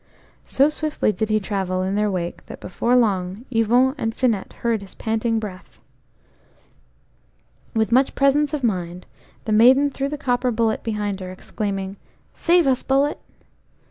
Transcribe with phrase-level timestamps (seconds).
[0.59, 4.81] O swiftly did he travel in their wake that before long Yvon and Finette heard
[4.81, 5.79] his panting breath.
[7.75, 9.05] With much presence of mind,
[9.45, 11.97] the maiden threw the copper bullet behind her, exclaiming,
[12.33, 13.19] "Save us, bullet!"